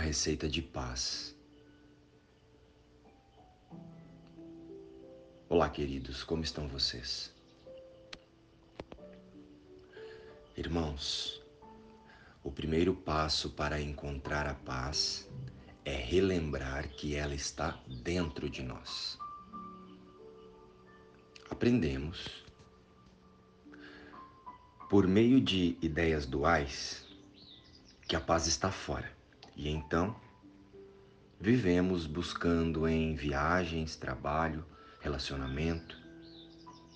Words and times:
uma 0.00 0.06
receita 0.06 0.48
de 0.48 0.62
paz. 0.62 1.36
Olá, 5.46 5.68
queridos, 5.68 6.24
como 6.24 6.42
estão 6.42 6.66
vocês? 6.68 7.30
Irmãos, 10.56 11.42
o 12.42 12.50
primeiro 12.50 12.94
passo 12.94 13.50
para 13.50 13.78
encontrar 13.78 14.46
a 14.46 14.54
paz 14.54 15.28
é 15.84 15.96
relembrar 15.96 16.88
que 16.88 17.14
ela 17.14 17.34
está 17.34 17.78
dentro 18.02 18.48
de 18.48 18.62
nós. 18.62 19.18
Aprendemos, 21.50 22.42
por 24.88 25.06
meio 25.06 25.42
de 25.42 25.76
ideias 25.82 26.24
duais, 26.24 27.04
que 28.08 28.16
a 28.16 28.20
paz 28.20 28.46
está 28.46 28.72
fora. 28.72 29.19
E 29.60 29.68
então, 29.68 30.16
vivemos 31.38 32.06
buscando 32.06 32.88
em 32.88 33.14
viagens, 33.14 33.94
trabalho, 33.94 34.64
relacionamento 35.00 35.98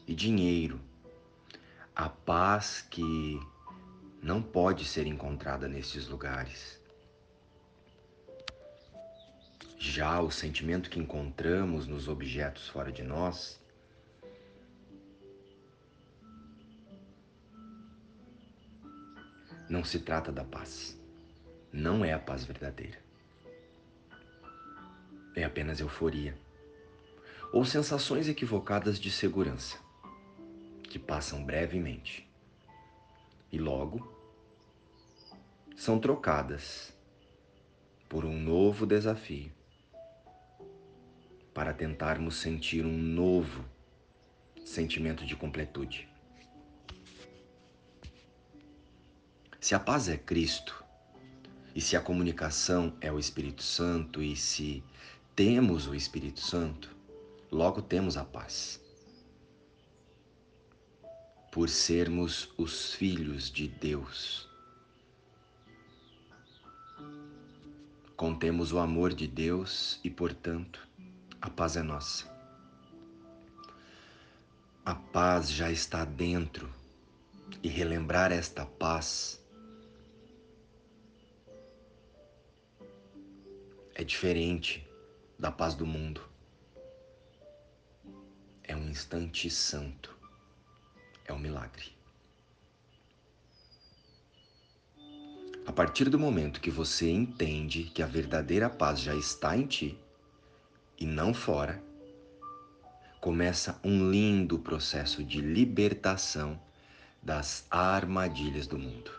e 0.09 0.15
dinheiro 0.15 0.81
a 1.95 2.09
paz 2.09 2.81
que 2.81 3.39
não 4.23 4.41
pode 4.41 4.87
ser 4.87 5.07
encontrada 5.07 5.69
nestes 5.69 6.09
lugares. 6.09 6.81
Já 9.79 10.23
o 10.23 10.31
sentimento 10.31 10.89
que 10.89 10.99
encontramos 10.99 11.87
nos 11.87 12.09
objetos 12.09 12.67
fora 12.67 12.91
de 12.91 13.03
nós 13.03 13.61
não 19.69 19.85
se 19.85 19.99
trata 19.99 20.33
da 20.33 20.45
paz. 20.45 21.04
Não 21.77 22.05
é 22.05 22.13
a 22.13 22.21
paz 22.21 22.45
verdadeira. 22.45 22.97
É 25.35 25.43
apenas 25.43 25.81
euforia 25.81 26.39
ou 27.53 27.65
sensações 27.65 28.29
equivocadas 28.29 28.97
de 28.97 29.11
segurança 29.11 29.77
que 30.85 31.01
passam 31.01 31.45
brevemente 31.45 32.31
e 33.51 33.59
logo 33.59 34.09
são 35.75 35.99
trocadas 35.99 36.97
por 38.09 38.25
um 38.25 38.39
novo 38.39 38.87
desafio 38.87 39.51
para 41.53 41.75
tentarmos 41.75 42.37
sentir 42.37 42.87
um 42.87 42.97
novo 42.97 43.65
sentimento 44.65 45.27
de 45.27 45.35
completude. 45.35 46.09
Se 49.61 49.75
a 49.75 49.81
paz 49.81 50.09
é 50.09 50.17
Cristo, 50.17 50.84
e 51.75 51.81
se 51.81 51.97
a 51.97 52.01
comunicação 52.01 52.97
é 53.01 53.11
o 53.11 53.19
Espírito 53.19 53.63
Santo, 53.63 54.23
e 54.23 54.37
se 54.37 54.85
temos 55.35 55.89
o 55.89 55.95
Espírito 55.95 56.41
Santo, 56.41 56.95
logo 57.51 57.83
temos 57.83 58.17
a 58.17 58.25
paz. 58.25 58.81
Por 61.51 61.69
sermos 61.69 62.49
os 62.57 62.95
filhos 62.95 63.51
de 63.51 63.67
Deus. 63.67 64.49
Contemos 68.17 68.73
o 68.73 68.79
amor 68.79 69.13
de 69.13 69.27
Deus 69.27 69.99
e, 70.05 70.11
portanto, 70.11 70.87
a 71.41 71.51
paz 71.51 71.77
é 71.77 71.83
nossa. 71.83 72.33
A 74.85 74.95
paz 74.95 75.51
já 75.51 75.73
está 75.73 76.05
dentro 76.05 76.71
e 77.63 77.69
relembrar 77.69 78.31
esta 78.31 78.65
paz 78.65 79.44
é 84.05 84.07
diferente 84.07 84.87
da 85.39 85.51
paz 85.51 85.75
do 85.75 85.87
mundo. 85.87 86.21
É 88.63 88.77
um 88.77 88.87
instante 88.91 89.49
santo. 89.49 90.15
É 91.25 91.33
um 91.33 91.39
milagre. 91.39 91.97
A 95.67 95.73
partir 95.73 96.11
do 96.11 96.19
momento 96.19 96.61
que 96.61 96.71
você 96.71 97.11
entende 97.11 97.85
que 97.85 98.03
a 98.03 98.07
verdadeira 98.07 98.69
paz 98.69 99.01
já 99.01 99.15
está 99.15 99.57
em 99.57 99.67
ti, 99.67 99.99
e 100.99 101.07
não 101.07 101.33
fora, 101.33 101.83
começa 103.23 103.81
um 103.83 104.11
lindo 104.11 104.59
processo 104.59 105.25
de 105.25 105.41
libertação 105.41 106.61
das 107.23 107.67
armadilhas 107.71 108.67
do 108.67 108.79
mundo. 108.79 109.11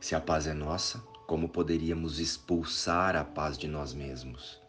Se 0.00 0.16
a 0.16 0.20
paz 0.20 0.48
é 0.48 0.52
nossa, 0.52 1.00
como 1.26 1.48
poderíamos 1.48 2.18
expulsar 2.20 3.16
a 3.16 3.24
paz 3.24 3.58
de 3.58 3.66
nós 3.66 3.92
mesmos? 3.92 4.60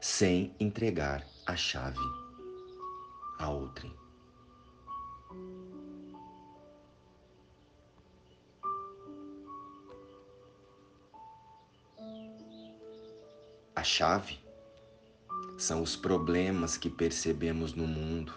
Sem 0.00 0.54
entregar 0.58 1.26
a 1.46 1.56
chave 1.56 1.98
a 3.38 3.48
outrem. 3.50 3.92
A 13.74 13.82
chave 13.82 14.38
são 15.58 15.82
os 15.82 15.96
problemas 15.96 16.76
que 16.76 16.88
percebemos 16.88 17.74
no 17.74 17.86
mundo 17.86 18.32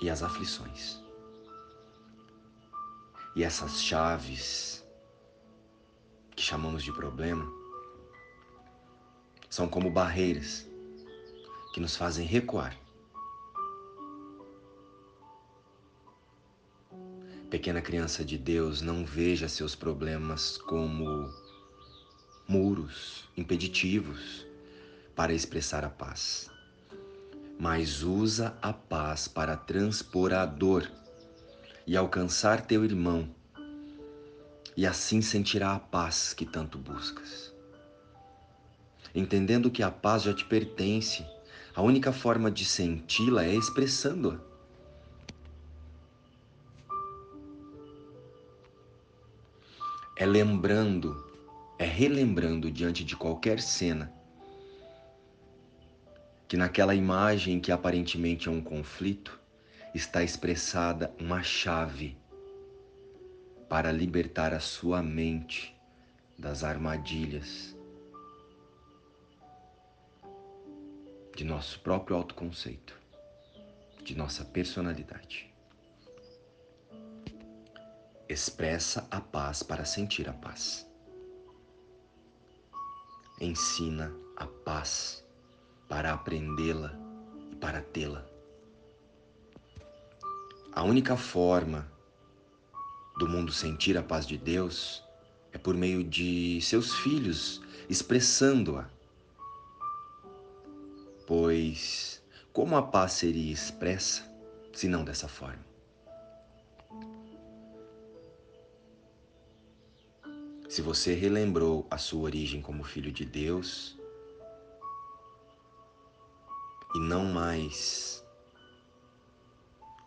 e 0.00 0.08
as 0.08 0.22
aflições. 0.22 1.07
E 3.38 3.44
essas 3.44 3.80
chaves 3.80 4.84
que 6.34 6.42
chamamos 6.42 6.82
de 6.82 6.92
problema 6.92 7.48
são 9.48 9.68
como 9.68 9.92
barreiras 9.92 10.66
que 11.72 11.78
nos 11.78 11.94
fazem 11.94 12.26
recuar. 12.26 12.76
Pequena 17.48 17.80
criança 17.80 18.24
de 18.24 18.36
Deus, 18.36 18.82
não 18.82 19.04
veja 19.04 19.48
seus 19.48 19.76
problemas 19.76 20.58
como 20.58 21.32
muros 22.48 23.30
impeditivos 23.36 24.44
para 25.14 25.32
expressar 25.32 25.84
a 25.84 25.88
paz, 25.88 26.50
mas 27.56 28.02
usa 28.02 28.58
a 28.60 28.72
paz 28.72 29.28
para 29.28 29.56
transpor 29.56 30.32
a 30.32 30.44
dor 30.44 30.90
e 31.88 31.96
alcançar 31.96 32.60
teu 32.66 32.84
irmão, 32.84 33.26
e 34.76 34.86
assim 34.86 35.22
sentirá 35.22 35.74
a 35.74 35.78
paz 35.78 36.34
que 36.34 36.44
tanto 36.44 36.76
buscas. 36.76 37.50
Entendendo 39.14 39.70
que 39.70 39.82
a 39.82 39.90
paz 39.90 40.24
já 40.24 40.34
te 40.34 40.44
pertence, 40.44 41.24
a 41.74 41.80
única 41.80 42.12
forma 42.12 42.50
de 42.50 42.66
senti-la 42.66 43.46
é 43.46 43.54
expressando-a. 43.54 44.38
É 50.14 50.26
lembrando 50.26 51.24
é 51.78 51.86
relembrando 51.86 52.70
diante 52.70 53.02
de 53.02 53.16
qualquer 53.16 53.60
cena 53.60 54.12
que 56.46 56.56
naquela 56.56 56.94
imagem 56.94 57.60
que 57.60 57.72
aparentemente 57.72 58.48
é 58.48 58.50
um 58.50 58.60
conflito 58.60 59.38
está 59.94 60.22
expressada 60.22 61.14
uma 61.18 61.42
chave 61.42 62.16
para 63.68 63.92
libertar 63.92 64.52
a 64.52 64.60
sua 64.60 65.02
mente 65.02 65.74
das 66.38 66.62
armadilhas 66.64 67.76
de 71.36 71.44
nosso 71.44 71.80
próprio 71.80 72.16
autoconceito, 72.16 72.98
de 74.02 74.16
nossa 74.16 74.44
personalidade. 74.44 75.52
Expressa 78.28 79.06
a 79.10 79.20
paz 79.20 79.62
para 79.62 79.84
sentir 79.84 80.28
a 80.28 80.32
paz 80.32 80.88
ensina 83.40 84.12
a 84.36 84.46
paz 84.46 85.24
para 85.88 86.12
aprendê-la 86.12 86.92
e 87.52 87.56
para 87.56 87.80
tê-la. 87.80 88.37
A 90.78 90.84
única 90.84 91.16
forma 91.16 91.90
do 93.18 93.28
mundo 93.28 93.52
sentir 93.52 93.98
a 93.98 94.02
paz 94.02 94.24
de 94.24 94.38
Deus 94.38 95.02
é 95.50 95.58
por 95.58 95.74
meio 95.74 96.04
de 96.04 96.60
seus 96.62 96.94
filhos 96.94 97.60
expressando-a. 97.88 98.88
Pois 101.26 102.22
como 102.52 102.76
a 102.76 102.82
paz 102.82 103.14
seria 103.14 103.52
expressa 103.52 104.22
se 104.72 104.86
não 104.86 105.02
dessa 105.02 105.26
forma? 105.26 105.66
Se 110.68 110.80
você 110.80 111.12
relembrou 111.12 111.88
a 111.90 111.98
sua 111.98 112.20
origem 112.20 112.62
como 112.62 112.84
filho 112.84 113.10
de 113.10 113.24
Deus 113.24 113.98
e 116.94 117.00
não 117.00 117.24
mais 117.24 118.07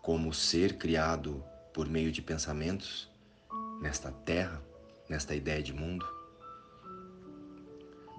como 0.01 0.33
ser 0.33 0.77
criado 0.77 1.43
por 1.73 1.87
meio 1.87 2.11
de 2.11 2.21
pensamentos 2.21 3.09
nesta 3.81 4.11
terra, 4.11 4.61
nesta 5.07 5.35
ideia 5.35 5.61
de 5.61 5.73
mundo. 5.73 6.05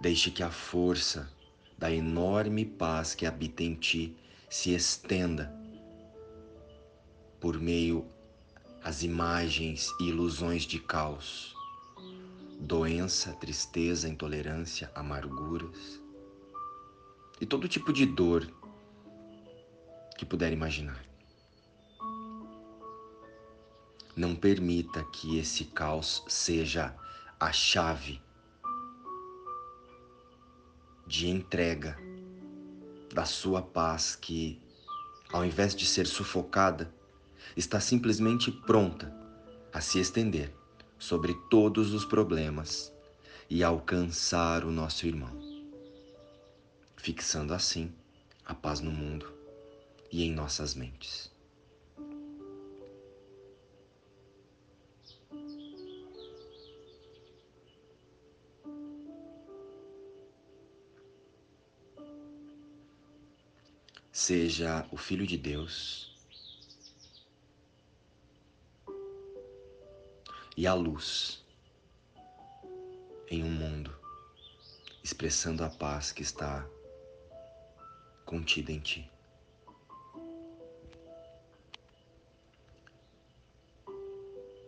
Deixe 0.01 0.31
que 0.31 0.43
a 0.43 0.51
força 0.51 1.31
da 1.77 1.91
enorme 1.91 2.65
paz 2.65 3.15
que 3.15 3.27
habita 3.27 3.63
em 3.63 3.75
ti 3.75 4.17
se 4.49 4.75
estenda 4.75 5.53
por 7.41 7.59
meio 7.59 8.07
as 8.85 9.03
imagens 9.03 9.91
e 10.01 10.09
ilusões 10.09 10.63
de 10.63 10.79
caos, 10.79 11.55
doença, 12.61 13.33
tristeza, 13.35 14.09
intolerância, 14.09 14.91
amarguras 14.95 16.01
e 17.41 17.47
todo 17.47 17.69
tipo 17.69 17.93
de 17.93 18.07
dor 18.07 18.49
que 20.17 20.25
puder 20.25 20.53
imaginar. 20.53 21.12
Não 24.15 24.35
permita 24.35 25.03
que 25.05 25.39
esse 25.39 25.65
caos 25.65 26.23
seja 26.29 26.95
a 27.41 27.51
chave 27.51 28.21
de 31.07 31.29
entrega 31.29 31.97
da 33.11 33.25
sua 33.25 33.63
paz 33.63 34.15
que, 34.15 34.61
ao 35.33 35.43
invés 35.45 35.75
de 35.75 35.87
ser 35.87 36.07
sufocada, 36.07 36.93
está 37.57 37.81
simplesmente 37.81 38.53
pronta 38.53 39.11
a 39.73 39.81
se 39.81 39.99
estender 39.99 40.55
sobre 40.99 41.33
todos 41.49 41.95
os 41.95 42.05
problemas 42.05 42.93
e 43.49 43.65
alcançar 43.65 44.63
o 44.63 44.71
nosso 44.71 45.07
irmão, 45.07 45.33
fixando 46.97 47.55
assim 47.55 47.91
a 48.45 48.55
paz 48.55 48.81
no 48.81 48.91
mundo 48.91 49.33
e 50.11 50.23
em 50.23 50.33
nossas 50.35 50.75
mentes. 50.75 51.32
Seja 64.13 64.87
o 64.93 64.97
Filho 64.99 65.27
de 65.27 65.39
Deus 65.39 66.15
e 70.55 70.67
a 70.67 70.75
luz 70.75 71.43
em 73.31 73.43
um 73.43 73.51
mundo 73.51 73.91
expressando 75.03 75.65
a 75.65 75.71
paz 75.71 76.13
que 76.13 76.21
está 76.21 76.69
contida 78.27 78.71
em 78.71 78.79
ti. 78.79 79.11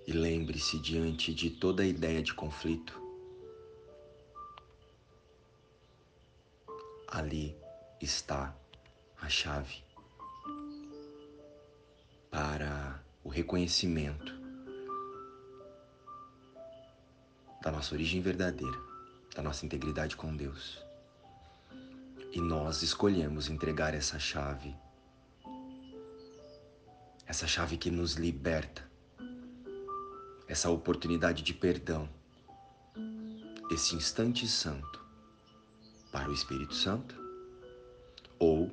E 0.06 0.12
lembre-se, 0.12 0.78
diante 0.80 1.32
de 1.32 1.50
toda 1.50 1.84
ideia 1.84 2.22
de 2.22 2.34
conflito, 2.34 3.00
ali 7.08 7.56
está 8.00 8.54
a 9.24 9.28
chave 9.28 9.82
para 12.30 13.02
o 13.22 13.30
reconhecimento 13.30 14.34
da 17.62 17.72
nossa 17.72 17.94
origem 17.94 18.20
verdadeira, 18.20 18.78
da 19.34 19.42
nossa 19.42 19.64
integridade 19.64 20.14
com 20.14 20.36
Deus. 20.36 20.78
E 22.32 22.38
nós 22.38 22.82
escolhemos 22.82 23.48
entregar 23.48 23.94
essa 23.94 24.18
chave, 24.18 24.76
essa 27.26 27.46
chave 27.46 27.78
que 27.78 27.90
nos 27.90 28.16
liberta, 28.16 28.86
essa 30.46 30.68
oportunidade 30.68 31.42
de 31.42 31.54
perdão, 31.54 32.06
esse 33.70 33.94
instante 33.94 34.46
santo 34.46 35.02
para 36.12 36.28
o 36.28 36.34
Espírito 36.34 36.74
Santo 36.74 37.14
ou 38.38 38.70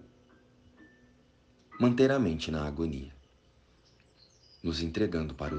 manter 1.81 2.11
a 2.11 2.19
mente 2.19 2.51
na 2.51 2.67
agonia, 2.67 3.11
nos 4.61 4.83
entregando 4.83 5.33
para 5.33 5.55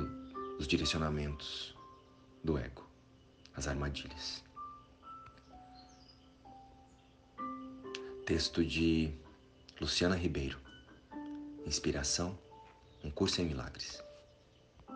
os 0.57 0.69
direcionamentos 0.69 1.77
do 2.45 2.57
ego, 2.57 2.89
as 3.57 3.67
armadilhas. 3.67 4.45
Texto 8.25 8.65
de 8.65 9.13
Luciana 9.81 10.15
Ribeiro. 10.15 10.61
Inspiração, 11.67 12.39
um 13.03 13.11
curso 13.11 13.43
em 13.43 13.47
milagres. 13.47 14.01